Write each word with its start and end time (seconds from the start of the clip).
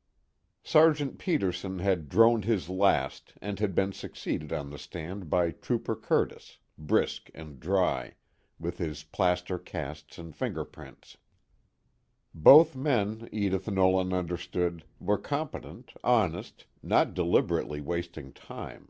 III 0.00 0.60
Sergeant 0.70 1.18
Peterson 1.18 1.78
had 1.80 2.08
droned 2.08 2.46
his 2.46 2.70
last 2.70 3.34
and 3.42 3.58
had 3.60 3.74
been 3.74 3.92
succeeded 3.92 4.50
on 4.50 4.70
the 4.70 4.78
stand 4.78 5.28
by 5.28 5.50
Trooper 5.50 5.94
Curtis, 5.94 6.56
brisk 6.78 7.28
and 7.34 7.60
dry, 7.60 8.14
with 8.58 8.78
his 8.78 9.02
plaster 9.02 9.58
casts 9.58 10.16
and 10.16 10.34
fingerprints. 10.34 11.18
Both 12.32 12.74
men, 12.74 13.28
Edith 13.30 13.70
Nolan 13.70 14.14
understood, 14.14 14.84
were 14.98 15.18
competent, 15.18 15.92
honest, 16.02 16.64
not 16.82 17.12
deliberately 17.12 17.82
wasting 17.82 18.32
time. 18.32 18.88